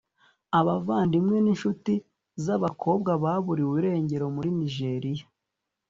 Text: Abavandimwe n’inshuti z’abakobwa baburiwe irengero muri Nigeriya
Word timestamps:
Abavandimwe 0.59 1.37
n’inshuti 1.41 1.93
z’abakobwa 2.43 3.11
baburiwe 3.23 3.75
irengero 3.81 4.25
muri 4.35 4.49
Nigeriya 4.59 5.25